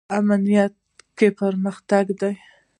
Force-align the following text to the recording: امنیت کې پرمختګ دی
امنیت 0.19 0.73
کې 1.17 1.27
پرمختګ 1.39 2.05
دی 2.21 2.33